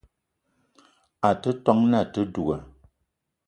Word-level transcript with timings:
A 1.29 1.29
te 1.41 1.51
ton 1.65 1.79
na 1.89 1.97
àte 2.05 2.21
duga 2.33 2.57